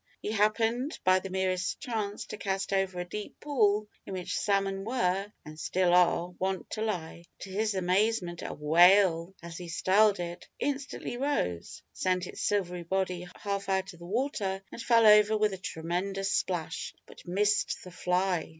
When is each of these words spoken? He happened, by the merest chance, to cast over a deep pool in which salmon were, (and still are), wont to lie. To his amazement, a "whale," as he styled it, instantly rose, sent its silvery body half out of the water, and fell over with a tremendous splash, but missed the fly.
He 0.19 0.31
happened, 0.31 0.97
by 1.03 1.19
the 1.19 1.29
merest 1.29 1.79
chance, 1.79 2.25
to 2.25 2.37
cast 2.37 2.73
over 2.73 2.99
a 2.99 3.05
deep 3.07 3.39
pool 3.39 3.87
in 4.03 4.13
which 4.13 4.35
salmon 4.35 4.83
were, 4.83 5.31
(and 5.45 5.59
still 5.59 5.93
are), 5.93 6.29
wont 6.39 6.71
to 6.71 6.81
lie. 6.81 7.25
To 7.41 7.51
his 7.51 7.75
amazement, 7.75 8.41
a 8.41 8.51
"whale," 8.51 9.35
as 9.43 9.59
he 9.59 9.67
styled 9.67 10.19
it, 10.19 10.47
instantly 10.57 11.17
rose, 11.17 11.83
sent 11.93 12.25
its 12.25 12.41
silvery 12.41 12.81
body 12.81 13.27
half 13.43 13.69
out 13.69 13.93
of 13.93 13.99
the 13.99 14.07
water, 14.07 14.63
and 14.71 14.81
fell 14.81 15.05
over 15.05 15.37
with 15.37 15.53
a 15.53 15.59
tremendous 15.59 16.31
splash, 16.33 16.95
but 17.05 17.27
missed 17.27 17.83
the 17.83 17.91
fly. 17.91 18.49